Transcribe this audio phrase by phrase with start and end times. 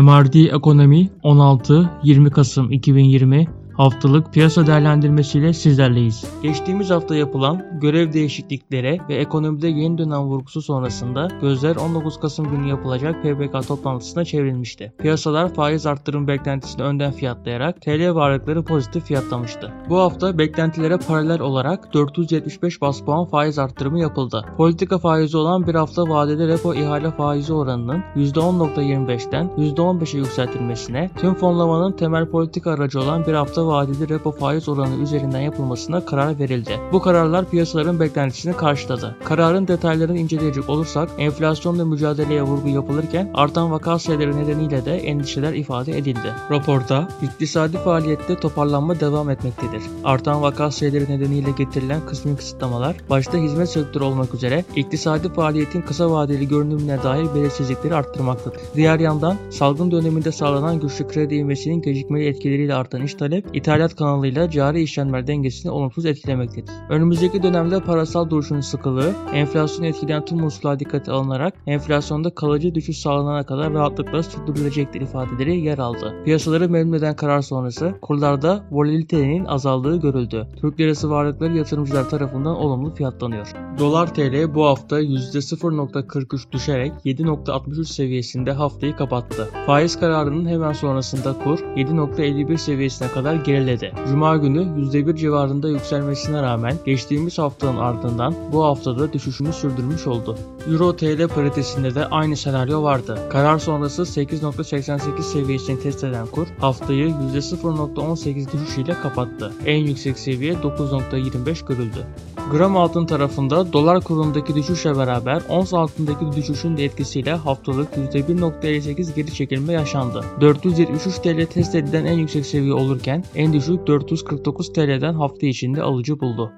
[0.00, 6.24] MRD Ekonomi 16-20 Kasım 2020 haftalık piyasa değerlendirmesiyle sizlerleyiz.
[6.42, 12.68] Geçtiğimiz hafta yapılan görev değişiklikleri ve ekonomide yeni dönem vurgusu sonrasında gözler 19 Kasım günü
[12.68, 14.92] yapılacak PBK toplantısına çevrilmişti.
[14.98, 19.72] Piyasalar faiz arttırım beklentisini önden fiyatlayarak TL varlıkları pozitif fiyatlamıştı.
[19.88, 24.44] Bu hafta beklentilere paralel olarak 475 bas puan faiz arttırımı yapıldı.
[24.56, 31.92] Politika faizi olan bir hafta vadeli repo ihale faizi oranının %10.25'ten %15'e yükseltilmesine, tüm fonlamanın
[31.92, 36.80] temel politika aracı olan bir hafta vadeli repo faiz oranı üzerinden yapılmasına karar verildi.
[36.92, 39.16] Bu kararlar piyasaların beklentisini karşıladı.
[39.24, 45.98] Kararın detaylarını inceleyecek olursak enflasyonla mücadeleye vurgu yapılırken artan vaka sayıları nedeniyle de endişeler ifade
[45.98, 46.32] edildi.
[46.50, 49.82] Raporda iktisadi faaliyette toparlanma devam etmektedir.
[50.04, 56.10] Artan vaka sayıları nedeniyle getirilen kısmi kısıtlamalar başta hizmet sektörü olmak üzere iktisadi faaliyetin kısa
[56.10, 58.60] vadeli görünümüne dair belirsizlikleri arttırmaktadır.
[58.74, 64.50] Diğer yandan salgın döneminde sağlanan güçlü kredi ivmesinin gecikmeli etkileriyle artan iş talep, ithalat kanalıyla
[64.50, 66.72] cari işlemler dengesini olumsuz etkilemektedir.
[66.88, 73.46] Önümüzdeki dönemde parasal duruşun sıkılığı, enflasyonu etkileyen tüm unsurlar dikkate alınarak enflasyonda kalıcı düşüş sağlanana
[73.46, 76.14] kadar rahatlıkla sürdürülecektir ifadeleri yer aldı.
[76.24, 80.46] Piyasaları memnun eden karar sonrası kurlarda volatilitenin azaldığı görüldü.
[80.60, 83.52] Türk lirası varlıkları yatırımcılar tarafından olumlu fiyatlanıyor.
[83.78, 89.48] Dolar TL bu hafta %0.43 düşerek 7.63 seviyesinde haftayı kapattı.
[89.66, 93.92] Faiz kararının hemen sonrasında kur 7.51 seviyesine kadar geriledi.
[94.08, 100.38] Cuma günü %1 civarında yükselmesine rağmen geçtiğimiz haftanın ardından bu haftada düşüşünü sürdürmüş oldu.
[100.70, 103.18] Euro TL paritesinde de aynı senaryo vardı.
[103.30, 109.52] Karar sonrası 8.88 seviyesini test eden kur haftayı %0.18 düşüş ile kapattı.
[109.66, 112.06] En yüksek seviye 9.25 görüldü.
[112.50, 119.34] Gram altın tarafında dolar kurundaki düşüşle beraber ons altındaki düşüşün de etkisiyle haftalık %1.58 geri
[119.34, 120.24] çekilme yaşandı.
[120.40, 126.20] 473 TL test edilen en yüksek seviye olurken en düşük 449 TL'den hafta içinde alıcı
[126.20, 126.52] buldu.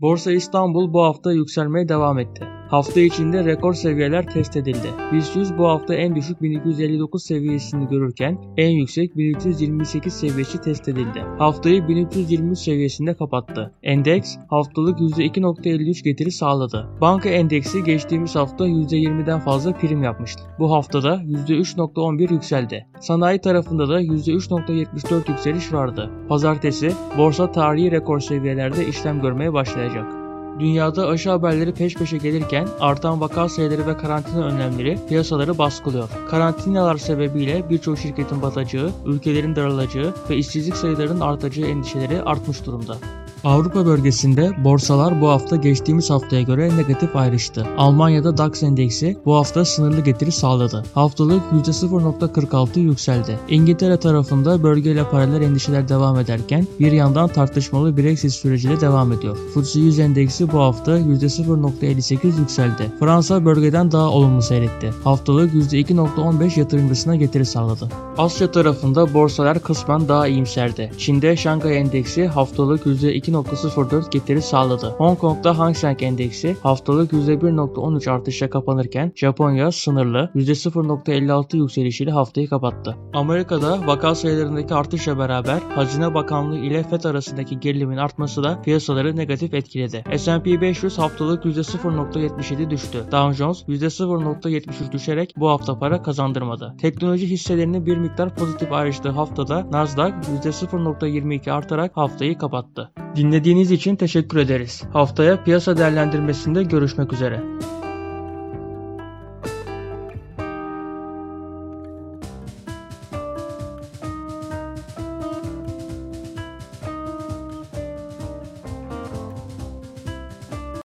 [0.00, 2.59] Borsa İstanbul bu hafta yükselmeye devam etti.
[2.70, 4.88] Hafta içinde rekor seviyeler test edildi.
[5.12, 11.24] BIST 100 bu hafta en düşük 1259 seviyesini görürken en yüksek 1328 seviyesi test edildi.
[11.38, 13.72] Haftayı 1323 seviyesinde kapattı.
[13.82, 16.88] Endeks haftalık %2.53 getiri sağladı.
[17.00, 20.42] Banka endeksi geçtiğimiz hafta %20'den fazla prim yapmıştı.
[20.58, 22.86] Bu haftada %3.11 yükseldi.
[23.00, 26.10] Sanayi tarafında da %3.74 yükseliş vardı.
[26.28, 30.19] Pazartesi borsa tarihi rekor seviyelerde işlem görmeye başlayacak.
[30.60, 36.08] Dünyada aşı haberleri peş peşe gelirken artan vaka sayıları ve karantina önlemleri piyasaları baskılıyor.
[36.30, 42.96] Karantinalar sebebiyle birçok şirketin batacağı, ülkelerin daralacağı ve işsizlik sayılarının artacağı endişeleri artmış durumda.
[43.44, 47.66] Avrupa bölgesinde borsalar bu hafta geçtiğimiz haftaya göre negatif ayrıştı.
[47.78, 50.84] Almanya'da DAX endeksi bu hafta sınırlı getiri sağladı.
[50.94, 53.38] Haftalık %0.46 yükseldi.
[53.48, 59.36] İngiltere tarafında bölgeyle paralel endişeler devam ederken bir yandan tartışmalı Brexit süreci de devam ediyor.
[59.54, 62.90] FTSE 100 endeksi bu hafta %0.58 yükseldi.
[63.00, 64.90] Fransa bölgeden daha olumlu seyretti.
[65.04, 67.88] Haftalık %2.15 yatırımcısına getiri sağladı.
[68.18, 70.92] Asya tarafında borsalar kısmen daha iyimserdi.
[70.98, 74.94] Çin'de Şangay endeksi haftalık %2 %2.04 getiri sağladı.
[74.98, 82.96] Hong Kong'da Hang Seng Endeksi haftalık %1.13 artışla kapanırken Japonya sınırlı %0.56 yükselişiyle haftayı kapattı.
[83.14, 89.54] Amerika'da vaka sayılarındaki artışla beraber Hazine Bakanlığı ile FED arasındaki gerilimin artması da piyasaları negatif
[89.54, 90.04] etkiledi.
[90.16, 93.04] S&P 500 haftalık %0.77 düştü.
[93.12, 96.74] Dow Jones %0.73 düşerek bu hafta para kazandırmadı.
[96.80, 100.12] Teknoloji hisselerinin bir miktar pozitif ayrıştığı haftada Nasdaq
[100.44, 102.92] %0.22 artarak haftayı kapattı.
[103.20, 104.82] Dinlediğiniz için teşekkür ederiz.
[104.92, 107.40] Haftaya piyasa değerlendirmesinde görüşmek üzere.